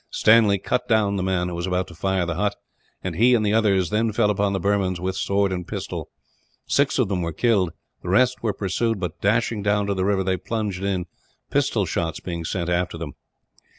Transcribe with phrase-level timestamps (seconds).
[0.09, 2.55] Stanley cut down the man who was about to fire the hut,
[3.03, 6.09] and he and the others then fell upon the Burmans, with sword and pistol.
[6.65, 7.71] Six of them were killed.
[8.01, 11.05] The rest were pursued but, dashing down to the river, they plunged in,
[11.51, 13.13] pistol shots being sent after them.